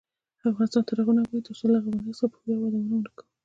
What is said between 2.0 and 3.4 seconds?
څخه په ویاړ یادونه نه کوو.